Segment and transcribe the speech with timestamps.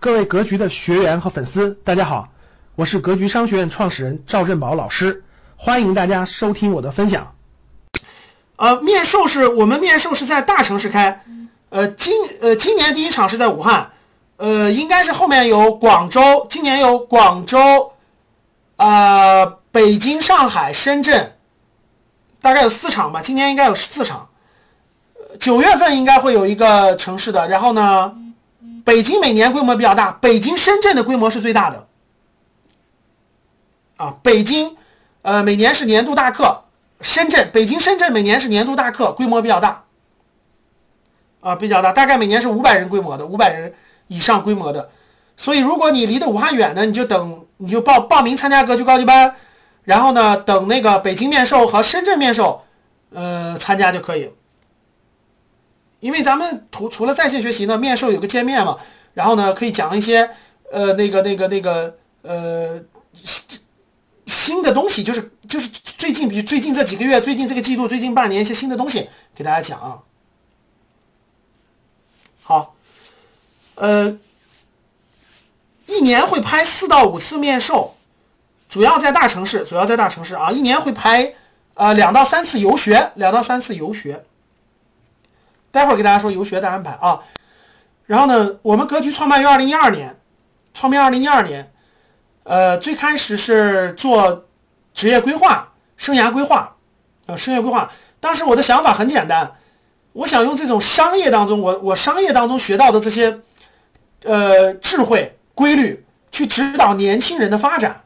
[0.00, 2.30] 各位格局的学员和粉丝，大家好，
[2.74, 5.24] 我是格局商学院创始人赵振宝老师，
[5.58, 7.34] 欢迎大家收听我的分享。
[8.56, 11.22] 呃，面授是我们面授是在大城市开，
[11.68, 13.90] 呃，今呃今年第一场是在武汉，
[14.38, 17.92] 呃，应该是后面有广州，今年有广州，
[18.76, 21.34] 呃，北京、上海、深圳，
[22.40, 24.30] 大概有四场吧，今年应该有四场。
[25.38, 28.16] 九月份应该会有一个城市的，然后呢，
[28.84, 31.86] 北京每年规模比较大，北京、深圳的规模是最大的，
[33.96, 34.76] 啊，北京
[35.22, 36.62] 呃每年是年度大课，
[37.00, 39.84] 深圳、北京、深圳每年是年度大课，规模比较大，
[41.40, 43.74] 啊比较大，大概每年是五百人规模的，五百人
[44.06, 44.90] 以上规模的，
[45.36, 49.36] 所以如果你离得武汉远呢，你就等你就报报名参加格局高级班，
[49.84, 52.64] 然后呢等那个北京面授和深圳面授
[53.12, 54.32] 呃参加就可以。
[56.00, 58.78] 因为咱们除除了在线学习呢，面授有个见面嘛，
[59.14, 60.30] 然后呢可以讲一些
[60.70, 62.82] 呃那个那个那个呃
[64.26, 70.02] 新的东西，就是就是最近比最近这几个月、最近这个季度、最近半年一些新的东西给大家讲啊。
[72.42, 72.74] 好，
[73.74, 74.18] 呃，
[75.86, 77.94] 一年会拍四到五次面授，
[78.68, 81.34] 主要在大城市，主要在大城市啊，一年会拍
[81.74, 84.24] 呃两到三次游学，两到三次游学。
[85.72, 87.20] 待会儿给大家说游学的安排啊，
[88.06, 90.18] 然后呢，我们格局创办于二零一二年，
[90.74, 91.72] 创办二零一二年，
[92.42, 94.44] 呃，最开始是做
[94.94, 96.76] 职业规划、生涯规划，
[97.26, 97.92] 呃，生涯规划。
[98.18, 99.52] 当时我的想法很简单，
[100.12, 103.40] 我想用这种商业当中，我我商业当中学到的这些
[104.24, 108.02] 呃智慧规律，去指导年轻人的发展。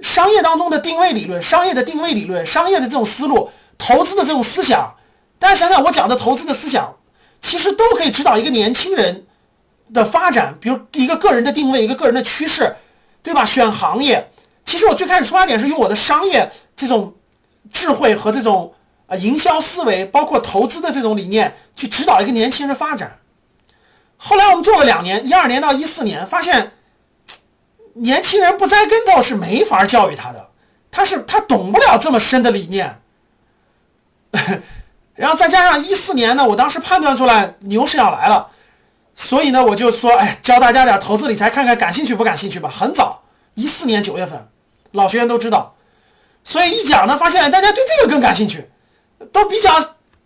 [0.00, 4.96] 商业当中的定位理论、商业的定位理论、商业的这种思路、投资的这种思想。
[5.42, 6.94] 大家想想，我讲的投资的思想，
[7.40, 9.26] 其实都可以指导一个年轻人
[9.92, 12.76] 的发展，比如一个个人的定位，一个个人的趋势，
[13.24, 13.44] 对吧？
[13.44, 14.30] 选行业，
[14.64, 17.16] 其实我最开始出发点是用我的商业这种
[17.72, 18.74] 智慧和这种
[19.08, 23.18] 啊营销思维，包括投资的这种理念，去指导一个年轻人的发展。
[24.18, 26.70] 后来我们做了两年，一二年到一四年，发现
[27.94, 30.50] 年轻人不栽跟头是没法教育他的，
[30.92, 33.00] 他是他懂不了这么深的理念。
[35.14, 38.48] 然后再加上一四年呢，我当时判断出来牛市要来了，
[39.14, 42.70] 所以呢，我就说，哎，教大家点投资理财，看看感兴趣不感兴趣吧。
[42.70, 43.22] 很早，
[43.54, 44.48] 一四年九月份，
[44.90, 45.74] 老学员都知道，
[46.44, 48.70] 所以一讲呢，发现大家对这个更感兴趣，
[49.32, 49.80] 都比较，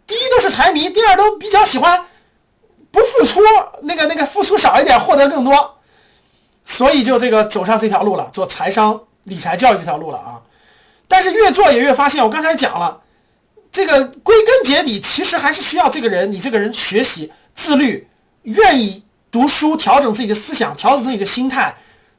[0.06, 2.04] 第一都是财迷，第二都比较喜欢
[2.92, 3.40] 不付出，
[3.82, 5.78] 那个那个付出少一点，获得更多，
[6.64, 10.42] 所以就这个走上这条路了，做财商理财教育这条路了啊。
[11.08, 13.00] 但是越做也越发现，我刚才讲了。
[13.76, 18.08] 这个归根结底，其实还是需要这个人，你这个人学习自律，
[18.42, 21.76] 愿意读书，调整自己的思想，调整自己的心态，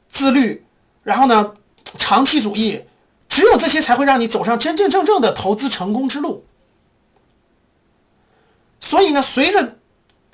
[0.07, 0.63] 自律，
[1.01, 1.55] 然后呢，
[1.97, 2.83] 长期主义，
[3.27, 6.45] 只有这些才会让你走上真真正正的投资成功之路。
[8.79, 9.77] 所以呢，随着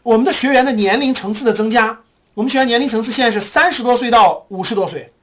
[0.01, 2.01] 我们的学员的年龄层次的增加，
[2.33, 5.13] 我们学员年龄层次现在是三十多岁到五十多岁，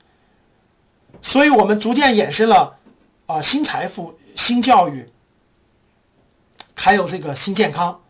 [1.20, 2.78] 所以我们逐渐衍生了
[3.26, 5.06] 啊新财富、新教育。
[6.90, 8.00] 还有这个新健康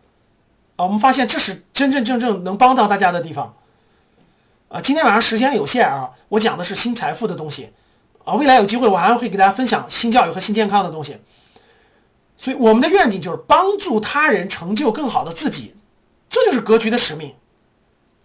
[0.76, 3.54] 啊，我们发现这是真真正正能帮到大家的地方
[4.70, 4.80] 啊。
[4.80, 7.74] 今天晚上时间有限啊，我讲的是新财富的东西
[8.24, 8.36] 啊。
[8.36, 11.18] 未来有机会我还会给大家分享新教育和新健康的东西。
[12.38, 15.74] 所以我们的愿景就是帮助他人成就更好的自己，
[16.30, 17.34] 这就是格局的使命，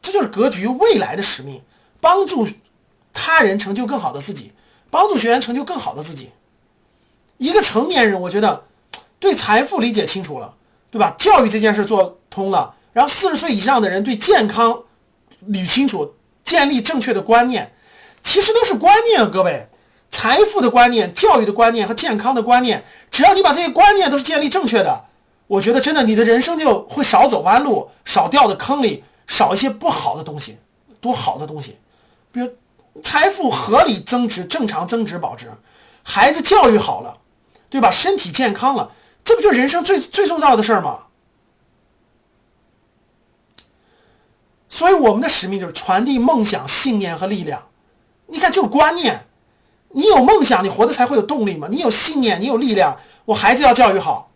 [0.02, 1.64] 这就是格局未来的使命，
[2.00, 2.48] 帮助
[3.12, 4.54] 他人成就更好的自己，
[4.90, 6.30] 帮助学员成就更好的自己。
[7.38, 8.64] 一个成年人，我觉得。
[9.26, 10.54] 对财富理解清楚了，
[10.92, 11.16] 对吧？
[11.18, 14.84] 教育这件事做通了，然后四十岁以上的人对健康
[15.46, 16.14] 捋清楚，
[16.44, 17.74] 建立正确的观念，
[18.22, 19.68] 其实都是观念，各位，
[20.12, 25.06] 财富的观念、教育的观念和健康的观念，只要你把这些观念都是建立正确的，
[25.48, 30.58] 我觉得真的你的人生就会少走弯路，少掉的坑里，少一些不好的东西，
[31.02, 31.78] 多好的东西，
[32.32, 32.52] 比如
[33.02, 35.50] 财富合理增值、正常增值保值，
[36.04, 37.18] 孩子教育好了，
[37.72, 37.90] 对吧？
[37.90, 38.92] 身体健康了。
[39.26, 41.00] 这不就人生最最重要的事儿吗？
[44.70, 47.68] 所以我们的使命就是传递梦想、信念和力量。
[48.28, 49.26] 你看，就是观念。
[49.90, 51.70] 你有梦想，你活的才会有动力嘛。
[51.72, 52.98] 你有信念，你有力量。
[53.24, 54.30] 我孩子要教育好，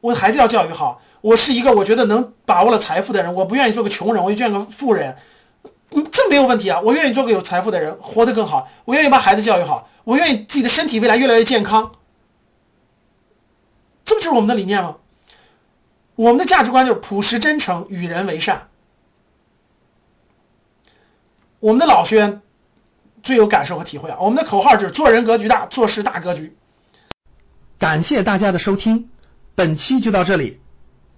[0.00, 1.00] 我孩子要教育好。
[1.20, 5.16] 我是一个我觉得能把握了财富的人，我不愿意做个穷人，我愿意个富人。
[6.10, 6.80] 这没有问题啊。
[6.80, 8.68] 我愿意做个有财富的人，活得更好。
[8.84, 11.92] 我愿意把孩子教育好，我愿意自己的身体未来越来越健康。
[14.10, 14.96] 这不就是我们的理念吗？
[16.16, 18.66] 我们的价值观就是朴实真诚，与人为善。
[21.60, 22.42] 我们的老学员
[23.22, 24.18] 最有感受和体会啊。
[24.20, 26.56] 我们的口号就是做人格局大，做事大格局。
[27.78, 29.08] 感谢大家的收听，
[29.54, 30.58] 本期就到这里。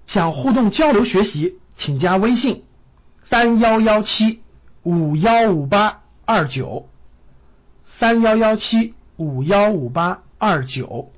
[0.04, 2.66] 想互动交流学习，请加微信
[3.24, 4.42] 三幺幺七
[4.82, 6.90] 五幺五八二九
[7.86, 11.10] 三幺幺七五幺五八二九，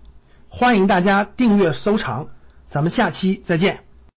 [0.56, 2.28] 欢迎大家订阅收藏，
[2.68, 3.83] 咱们下期再见。